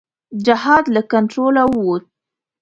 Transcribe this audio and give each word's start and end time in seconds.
جهاد 0.45 0.85
له 0.95 1.01
کنټروله 1.11 1.63
ووت. 1.69 2.03